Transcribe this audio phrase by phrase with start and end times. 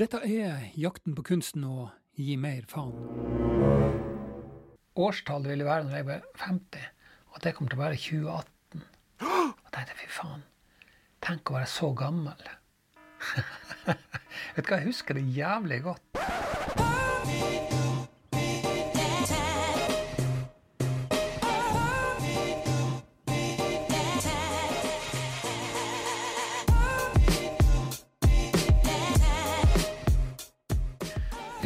[0.00, 2.94] Dette er jakten på kunsten å gi mer faen.
[4.96, 6.86] Årstallet ville være når jeg var 50,
[7.34, 8.86] og det kommer til å være 2018.
[9.26, 10.46] Og tenkte fy faen,
[11.20, 12.48] tenk å være så gammel.
[13.84, 16.09] Vet du hva, jeg husker det jævlig godt.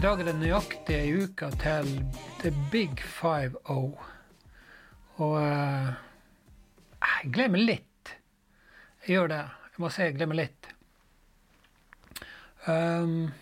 [0.05, 1.87] Dag er det nøyaktig ei uke til
[2.43, 3.95] The Big Five-O.
[5.25, 5.95] Og uh,
[6.99, 8.13] jeg glemmer litt.
[9.01, 9.41] Jeg gjør det.
[9.71, 10.69] Jeg må si jeg glemmer litt.
[12.69, 13.33] Um,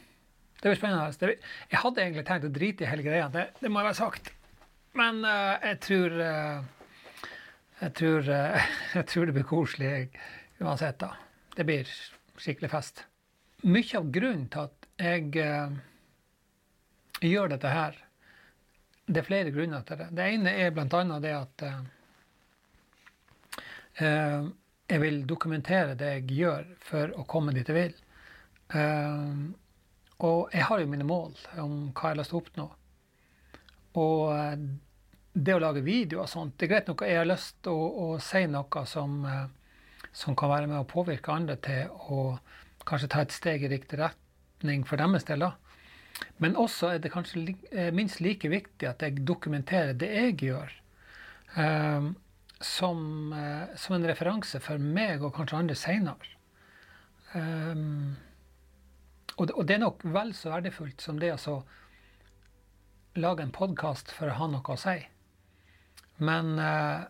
[0.63, 1.11] det blir spennende.
[1.19, 1.35] Det,
[1.75, 4.35] jeg hadde egentlig tenkt å drite i hele greia, det, det må jeg være sagt.
[5.03, 6.73] Men uh, jeg tror uh,
[7.83, 8.35] jeg, tror,
[9.01, 9.95] jeg tror det blir koselig
[10.63, 11.17] uansett, da.
[11.59, 11.97] Det blir
[12.39, 13.09] skikkelig fest.
[13.67, 15.49] Mye av grunnen til at jeg
[17.31, 17.97] gjør dette her,
[19.07, 20.09] det er flere grunner til det.
[20.17, 20.87] Det ene er bl.a.
[21.23, 21.81] det at eh,
[24.07, 24.45] eh,
[24.93, 27.99] jeg vil dokumentere det jeg gjør for å komme dit jeg vil.
[28.75, 29.35] Eh,
[30.23, 32.69] og jeg har jo mine mål om hva jeg har lyst til å oppnå.
[34.03, 34.67] Og eh,
[35.33, 37.75] det å lage videoer og sånt, det er greit nok at jeg har lyst til
[37.75, 42.37] å, å si noe som, eh, som kan være med å påvirke andre til å
[42.89, 45.47] kanskje ta et steg i riktig retning for deres del.
[45.47, 45.53] da.
[46.43, 50.75] Men også er det kanskje eh, minst like viktig at jeg dokumenterer det jeg gjør,
[51.57, 52.11] eh,
[52.63, 56.31] som, eh, som, en referanse for meg og kanskje andre seinere.
[57.33, 58.17] Um,
[59.39, 61.63] og, og, det er nok vel så verdifullt som det å
[63.17, 64.99] lage en podkast for å ha noe å si.
[66.23, 67.05] Men, eh,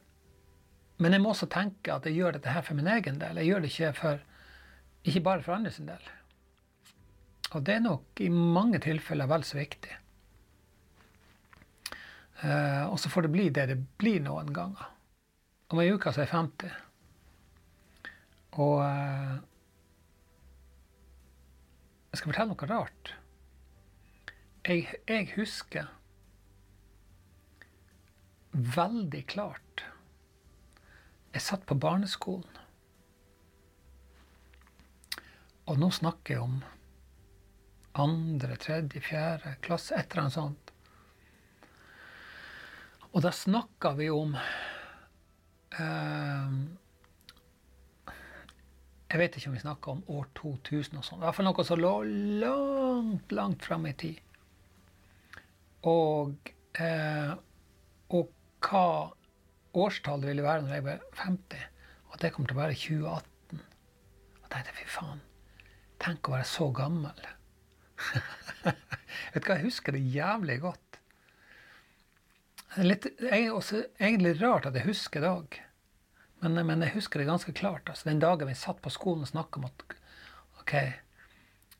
[1.02, 3.40] men jeg må også tenke at jeg gjør dette her for min egen del.
[3.42, 4.22] Jeg gjør det ikke, for,
[5.02, 6.10] ikke bare for andres del.
[7.52, 9.98] Og det er nok i mange tilfeller vel så viktig.
[12.42, 14.88] Uh, og så får det bli det det blir noen ganger.
[15.70, 16.72] Om ei uke så er jeg 50.
[18.62, 19.36] Og uh,
[22.10, 23.14] jeg skal fortelle noe rart.
[24.66, 25.88] Jeg, jeg husker
[28.52, 29.80] veldig klart
[31.32, 32.58] Jeg satt på barneskolen.
[35.72, 36.58] Og nå snakker jeg om
[37.92, 40.72] andre, tredje, fjerde klasse, et eller annet sånt.
[43.12, 44.36] Og da snakka vi om
[45.76, 46.52] eh,
[49.12, 51.20] Jeg vet ikke om vi snakka om år 2000 og sånn.
[51.20, 51.92] I hvert fall noe som lå
[52.40, 54.22] langt, langt fram i tid.
[55.84, 57.34] Og, eh,
[58.16, 58.32] og
[58.64, 58.86] hva
[59.76, 61.68] årstallet ville være når jeg ble 50.
[62.08, 63.60] Og det kommer til å være 2018.
[63.60, 65.22] Og jeg tenkte fy faen,
[66.00, 67.20] tenk å være så gammel.
[69.32, 70.98] Vet du hva, jeg husker det jævlig godt.
[72.72, 75.58] Det er også egentlig rart at jeg husker dag.
[76.42, 77.88] Men, men, jeg husker det ganske klart.
[77.88, 79.84] Altså, den dagen vi satt på skolen og snakka om at
[80.62, 80.72] ok,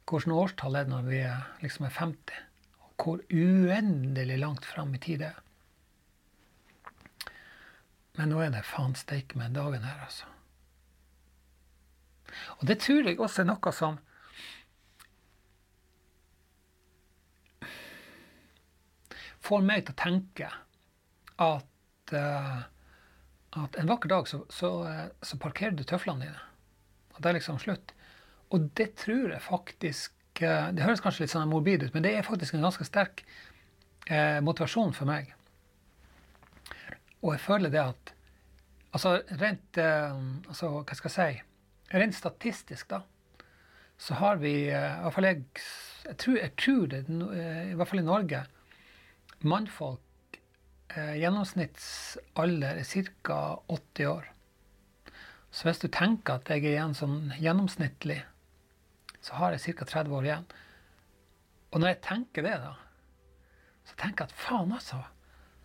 [0.06, 1.22] hvordan årstall er det når vi
[1.65, 2.43] liksom er 50?
[2.84, 5.41] Og hvor uendelig langt fram i tid det er.
[8.19, 10.28] Men nå er det faen steike med dagen her, altså.
[12.60, 13.99] Og det tror jeg også er noe som
[19.42, 20.50] får meg til å tenke
[21.42, 22.62] at, uh,
[23.62, 26.48] at en vakker dag så, så, uh, så, parkerer du tøflene dine.
[27.16, 27.94] Og det er liksom slutt.
[28.53, 32.14] Og det tror jeg faktisk uh, Det høres kanskje litt sånn morbid ut, men det
[32.16, 33.26] er faktisk en ganske sterk
[34.42, 35.28] motivasjon for meg.
[37.22, 38.10] Og jeg føler det at
[38.92, 42.98] Altså rent altså, Hva skal jeg si Rent statistisk, da,
[44.03, 45.44] så har vi I hvert fall jeg,
[46.09, 48.42] jeg, tror, jeg tror det, i hvert fall i Norge
[49.48, 50.38] mannfolk
[50.94, 53.38] eh, gjennomsnittsalder er ca.
[53.69, 54.28] 80 år.
[55.53, 58.22] Så hvis du tenker at jeg er igjen sånn gjennomsnittlig,
[59.22, 59.89] så har jeg ca.
[59.89, 60.47] 30 år igjen.
[61.72, 62.74] Og når jeg tenker det, da,
[63.89, 65.00] så tenker jeg at faen, altså.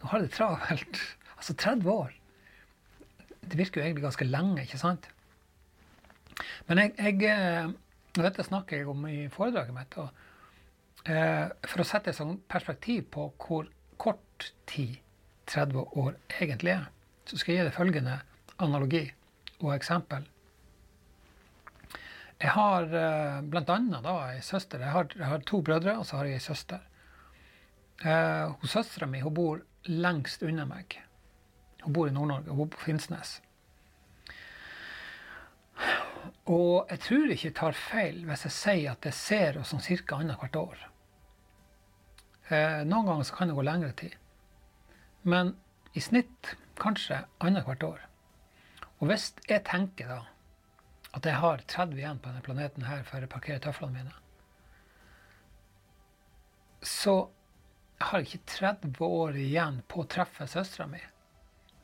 [0.01, 1.03] Nå har jeg det travelt.
[1.37, 2.13] Altså 30 år.
[3.45, 5.03] Det virker jo egentlig ganske lenge, ikke sant?
[6.65, 7.75] Men jeg, jeg eh,
[8.17, 9.93] Dette snakker jeg om i foredraget mitt.
[10.01, 10.35] og Eh,
[11.05, 13.69] for å sette et sånt perspektiv på hvor
[14.01, 14.97] kort tid
[15.47, 16.89] 30 år egentlig er,
[17.27, 18.17] så skal jeg gi deg følgende
[18.63, 19.03] analogi
[19.61, 20.25] og eksempel.
[22.37, 23.77] Jeg har eh, bl.a.
[24.29, 24.83] ei søster.
[24.83, 26.83] Jeg har, jeg har, to brødre, og så har jeg ei søster.
[28.05, 30.99] Eh, Søstera mi bor lengst unna meg.
[31.81, 32.51] Hun bor i Nord-Norge.
[32.51, 33.39] Hun bor på Finnsnes.
[36.49, 39.83] Og jeg tror ikke jeg tar feil hvis jeg sier at jeg ser oss sånn
[39.83, 40.19] ca.
[40.19, 40.85] annethvert år.
[42.47, 44.15] Eh, noen ganger så kan det gå lengre tid.
[45.27, 45.55] Men
[45.93, 48.03] i snitt kanskje annethvert år.
[48.99, 50.21] Og hvis jeg tenker da
[51.17, 54.15] at jeg har 30 igjen på denne planeten her for å parkere tøflene mine,
[56.85, 57.29] så
[57.99, 61.01] har jeg ikke 30 år igjen på å treffe søstera mi,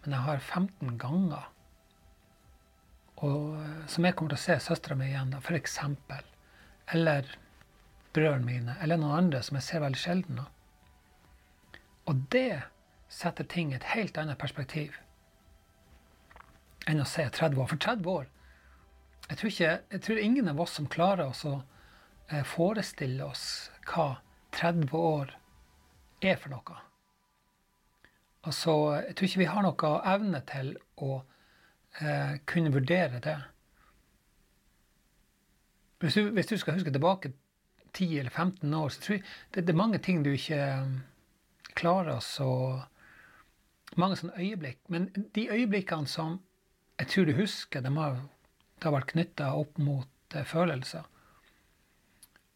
[0.03, 1.49] men jeg har 15 ganger
[3.23, 5.79] og, eh, som jeg kommer til å se søstera mi igjen, f.eks.
[6.93, 7.29] Eller
[8.13, 10.43] brødrene mine, eller noen andre som jeg ser veldig sjelden.
[12.11, 12.63] Og det
[13.13, 14.99] setter ting i et helt annet perspektiv
[16.89, 17.69] enn å se 30 år.
[17.71, 18.29] For 30 år
[19.29, 21.53] jeg tror, ikke, jeg tror ingen av oss som klarer oss å
[22.27, 23.45] eh, forestille oss
[23.87, 24.17] hva
[24.57, 25.31] 30 år
[26.21, 26.81] er for noe.
[28.43, 31.21] Altså, jeg tror ikke vi har noe evne til å
[32.01, 33.37] eh, kunne vurdere det.
[35.99, 37.33] Hvis du, hvis du, skal huske tilbake
[37.93, 39.23] 10 eller 15 år, så tror jeg
[39.53, 40.97] det, det er mange ting du ikke eh,
[41.75, 42.49] klarer så
[43.93, 44.79] Mange sånne øyeblikk.
[44.89, 45.03] Men
[45.35, 46.39] de øyeblikkene som
[46.97, 48.15] jeg tror du husker, de har,
[48.79, 51.05] de har vært knytta opp mot eh, følelser.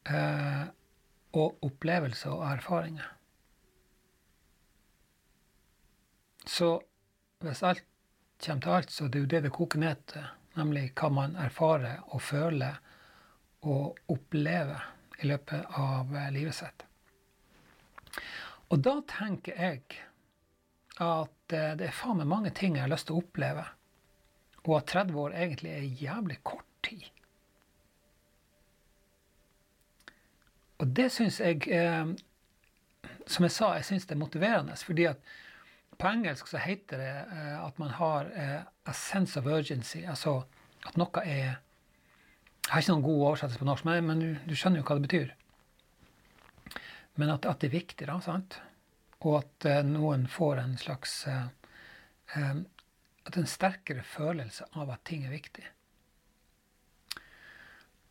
[0.09, 0.63] Eh,
[1.37, 3.11] og opplevelser og erfaringer.
[6.47, 6.79] Så
[7.43, 7.83] hvis alt
[8.45, 10.27] kommer til alt, så det er jo det det koker ned til.
[10.57, 12.79] Nemlig hva man erfarer og føler
[13.67, 14.85] og opplever
[15.21, 16.85] i løpet av eh, livet sitt.
[18.67, 19.81] Og da tenker jeg
[21.03, 23.65] at eh, det er faen meg mange ting jeg har lyst til å oppleve,
[24.65, 27.05] og at 30 år egentlig er jævlig kort tid.
[30.77, 32.09] Og det syns jeg eh,
[33.27, 34.75] Som jeg sa, jeg syns det er motiverende.
[34.75, 35.17] fordi at
[35.97, 40.03] på engelsk så heter det uh, at man har uh, a sense of urgency.
[40.05, 40.43] Altså
[40.85, 41.57] at noe er
[42.67, 44.97] Jeg har ikke noen god oversettelse på norsk, men, men du, du, skjønner jo hva
[44.97, 45.29] det betyr.
[47.15, 48.17] Men at, at det er viktig, da.
[48.19, 48.57] sant?
[49.23, 51.21] Og at uh, noen får en slags
[52.27, 55.63] At en sterkere følelse av at ting er viktig.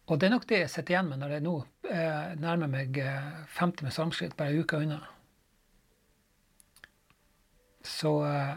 [0.09, 1.55] Og det er nok det jeg sitter igjen med når jeg nå
[2.41, 2.97] nærmer meg
[3.59, 5.03] 50 med stormskritt, bare ei uke unna.
[7.87, 8.55] Så eh,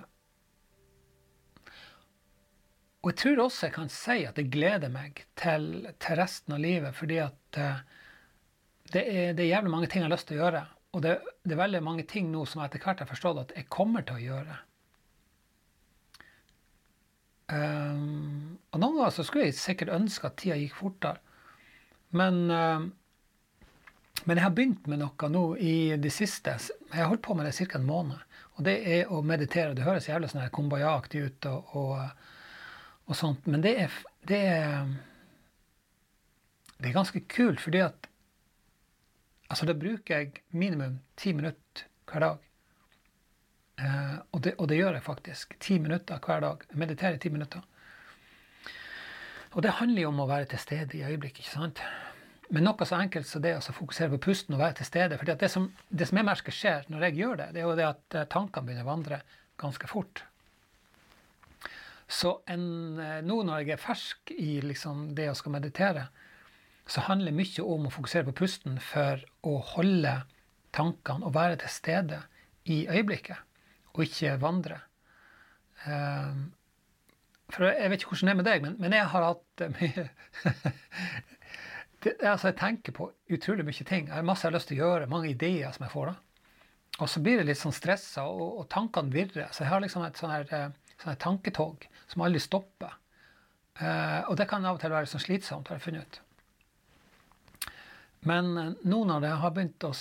[2.99, 6.59] Og jeg tror også jeg kan si at det gleder meg til, til resten av
[6.59, 7.83] livet, fordi at eh,
[8.91, 10.63] det er, det er, jævlig mange ting jeg har lyst til å gjøre.
[10.97, 11.13] Og det,
[11.45, 14.03] det, er veldig mange ting nå som jeg etter hvert har forstått at jeg kommer
[14.03, 14.57] til å gjøre.
[17.49, 21.21] Um, og noen ganger så skulle jeg sikkert ønske at tida gikk fortere.
[22.17, 22.89] Men, um,
[24.25, 26.55] men jeg har begynt med noe nå i det siste.
[26.89, 27.77] Jeg har holdt på med det ca.
[27.77, 28.19] en måned.
[28.57, 29.75] Og det er å meditere.
[29.75, 32.25] Det høres jævlig sånn kumbaya-aktig ut og, og,
[33.05, 34.91] og, sånt, men det er, det er,
[36.77, 38.09] det er ganske kult, fordi at
[39.49, 42.43] Altså, da bruker jeg minimum ti minutter hver dag.
[43.81, 45.55] Eh, og, det, og, det, gjør jeg faktisk.
[45.59, 46.65] Ti minutter hver dag.
[46.69, 47.63] Jeg mediterer i ti minutter.
[49.51, 51.81] Og det handler jo om å være til stede i øyeblikket, ikke sant?
[52.49, 55.19] Men noe så enkelt som det å fokusere på pusten og være til stede.
[55.19, 57.77] For det som, det som jeg merker skjer når jeg gjør det, det er jo
[57.77, 59.21] det at eh, tankene begynner å vandre
[59.61, 60.23] ganske fort.
[62.09, 62.65] Så en,
[62.97, 66.07] eh, nå når jeg er fersk i liksom det å skal meditere,
[66.89, 70.15] så handler mye om å fokusere på pusten for å holde
[70.73, 72.23] tankene og være til stede
[72.69, 73.37] i øyeblikket,
[73.93, 74.79] og ikke vandre.
[75.85, 76.49] Um,
[77.49, 80.09] for Jeg vet ikke hvordan det er med deg, men, men jeg har hatt mye
[82.03, 84.07] det, altså jeg tenker på utrolig mye ting.
[84.07, 86.15] Jeg har masse jeg har lyst til å gjøre, mange ideer som jeg får da.
[86.99, 89.51] Og så blir det litt sånn stressa, og, og, tankene virrer.
[89.55, 92.97] Så jeg har liksom et sånn her, eh, sånn her tanketog som aldri stopper.
[93.79, 96.21] Eh, og det kan av og til være sånn slitsomt, har jeg funnet ut.
[98.27, 98.51] Men
[98.83, 99.93] nå når jeg har begynt å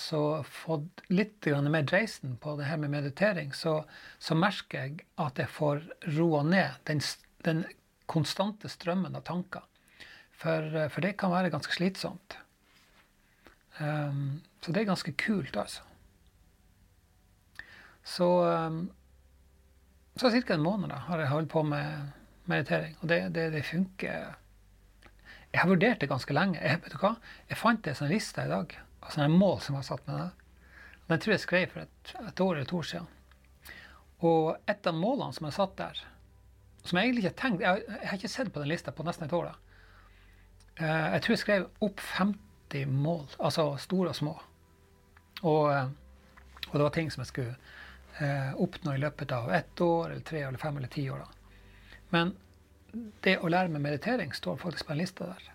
[0.43, 0.81] få
[1.15, 3.85] litt mer dreisen på det her med meditering, så,
[4.19, 5.85] så merker jeg at jeg får
[6.17, 7.03] roa ned den,
[7.47, 7.63] den
[8.11, 9.68] konstante strømmen av tanker.
[10.39, 12.39] For, eh, for det kan være ganske slitsomt.
[13.79, 15.85] Um, så det er ganske kult, altså.
[18.03, 18.89] Så um,
[20.19, 20.55] så ca.
[20.55, 22.11] en måned da, har jeg holdt på med
[22.51, 24.35] meditering, og det, det, det, funker.
[25.53, 26.59] Jeg har vurdert det ganske lenge.
[26.59, 27.15] Jeg, vet du hva?
[27.49, 28.75] jeg fant en sånn liste i dag
[29.09, 30.29] altså en mål som jeg har satt med det.
[31.09, 33.09] Den tror jeg skrev for et, et, år eller to år siden.
[34.29, 36.03] Og et av målene som jeg satt der,
[36.85, 39.07] som jeg egentlig ikke har tenkt Jeg, jeg har ikke sett på den lista på
[39.07, 39.53] nesten et år.
[39.53, 39.68] da,
[40.79, 44.35] jeg tror jeg skrev opp 50 mål, altså store og små.
[45.43, 45.89] Og, eh,
[46.69, 47.57] og det var ting som jeg skulle
[48.21, 51.25] eh, oppnå i løpet av ett år, eller tre, eller fem eller ti år.
[51.25, 51.29] Da.
[52.15, 52.35] Men
[53.25, 55.49] det å lære med meditering står faktisk på en liste der.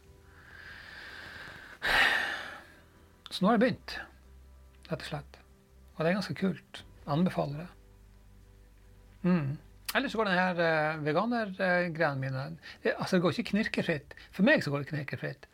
[3.29, 3.95] Så nå har jeg begynt,
[4.89, 5.39] rett og slett.
[5.93, 6.83] Og det er ganske kult.
[7.09, 7.69] Anbefaler det.
[9.23, 9.57] Mm.
[9.93, 12.45] Ellers så går denne her uh, veganergreiene mine
[12.83, 14.15] det, Altså, det går ikke knirkefritt.
[14.33, 15.47] For meg så går det knirkefritt.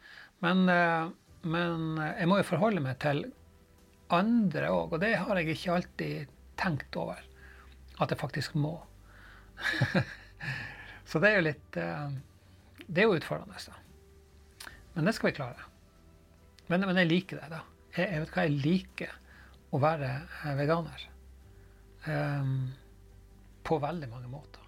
[0.45, 1.09] Men, uh,
[1.43, 3.25] men jeg må jo forholde meg til
[4.15, 7.19] andre òg, og det har jeg ikke alltid tenkt over.
[7.99, 8.77] At jeg faktisk må.
[11.09, 13.59] så det er jo litt Det er jo utfordrende.
[13.59, 14.71] Da.
[14.95, 15.67] Men det skal vi klare.
[16.69, 17.61] Men, men jeg liker det, da.
[17.95, 19.15] Jeg, jeg, vet hva jeg liker
[19.73, 20.09] å være
[20.57, 21.05] veganer.
[22.07, 22.69] Um,
[23.63, 24.65] på veldig mange måter.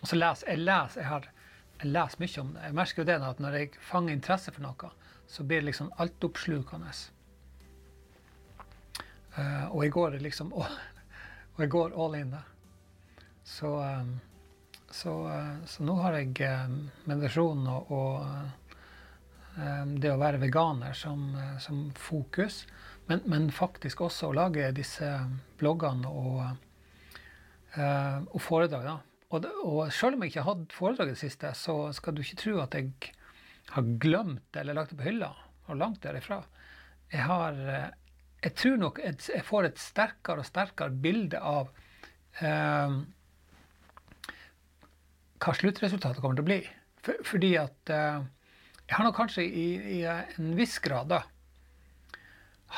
[0.00, 1.32] Og så les, jeg leser jeg,
[1.80, 2.62] jeg leser mye om det.
[2.66, 4.92] Jeg merker jo det at når jeg fanger interesse for noe,
[5.30, 6.92] så blir det liksom altoppslukende.
[9.36, 10.66] Uh, og jeg går liksom og,
[11.54, 12.48] og jeg går all in der.
[13.44, 14.16] Så, um,
[14.90, 16.34] så, uh, så, nå har jeg
[16.66, 18.56] um, meditasjon og, og
[20.00, 22.62] det å være veganer som, som fokus.
[23.10, 25.08] Men, men, faktisk også å lage disse
[25.60, 26.38] bloggene og
[27.76, 28.96] Uh, og foredrag, da.
[29.30, 32.24] Og, og selv om jeg ikke har hatt foredrag i det siste, så skal du
[32.24, 33.12] ikke tro at jeg
[33.70, 35.30] har glemt eller lagt det på hylla.
[35.70, 36.40] Og langt derifra.
[37.12, 37.88] Jeg har uh,
[38.42, 41.66] Jeg tror nok et, jeg får et sterkere og sterkere bilde av
[42.40, 42.94] eh,
[45.44, 46.56] hva sluttresultatet kommer til å bli.
[47.04, 49.66] For, fordi at jeg har nok kanskje i,
[49.98, 51.20] i en viss grad da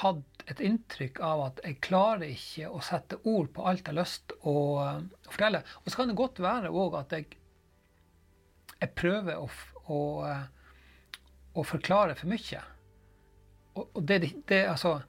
[0.00, 3.98] hatt et inntrykk av at jeg klarer ikke å sette ord på alt jeg har
[4.00, 5.62] lyst å, å fortelle.
[5.82, 7.28] Og så kan det godt være òg at jeg,
[8.78, 9.48] jeg prøver å,
[9.92, 10.00] å,
[11.52, 12.62] å, forklare for mye.
[13.76, 15.00] Og det, det, altså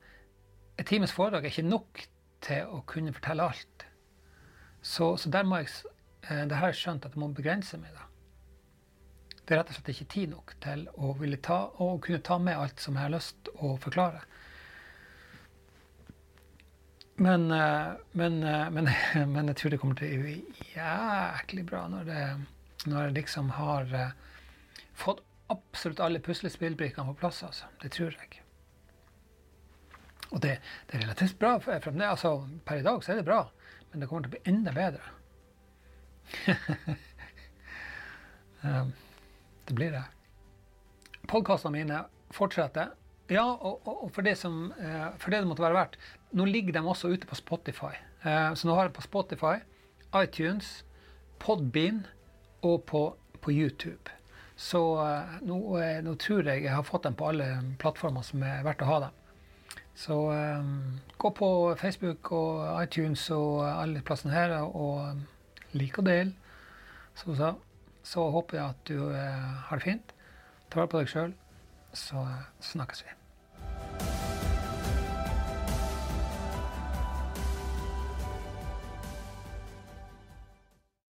[0.79, 1.99] Et times foredrag er ikke nok
[2.41, 3.83] til å kunne fortelle alt.
[4.81, 5.69] Så, så der må jeg
[6.27, 7.93] eh, det har jeg skjønt at jeg må begrense meg.
[7.93, 8.07] da.
[9.43, 11.13] Det er rett og slett ikke tid nok til å,
[11.45, 14.23] ta, å kunne ta med alt som jeg har lyst å forklare.
[17.15, 18.89] Men, eh, men, eh, men,
[19.31, 20.37] men, jeg tror det kommer til å bli
[20.73, 22.23] jæklig bra når det,
[22.89, 24.15] når jeg liksom har eh,
[24.97, 25.21] fått
[25.53, 27.43] absolutt alle puslespillbrikkene på plass.
[27.45, 27.69] altså.
[27.83, 28.41] Det tror jeg.
[30.31, 30.57] Og det,
[30.89, 31.59] det er relativt bra.
[31.61, 33.43] For, altså, per i dag så er det bra,
[33.91, 35.05] men det kommer til å bli enda bedre.
[39.67, 40.05] det blir det.
[41.29, 41.97] Podkastene mine
[42.33, 42.95] fortsetter.
[43.31, 44.73] Ja, og, og for, det som,
[45.17, 45.95] for det det måtte være verdt,
[46.35, 47.93] nå ligger de også ute på Spotify.
[48.23, 49.57] Eh, så nå har jeg på Spotify,
[50.15, 50.85] iTunes,
[51.39, 52.05] Podbean
[52.61, 53.01] og på,
[53.41, 54.11] på YouTube.
[54.55, 57.49] Så eh, nå, eh, nå, tror jeg jeg har fått dem på alle
[57.81, 59.19] plattformer som er verdt å ha dem.
[59.93, 60.15] Så
[61.21, 65.19] gå på Facebook og iTunes og alle plassene her og
[65.77, 66.31] lik og del.
[67.13, 67.51] Så, så,
[68.01, 70.15] så håper jeg at du har det fint.
[70.73, 71.35] Ta vare på deg sjøl,
[71.93, 72.27] så
[72.59, 73.22] snakkes vi.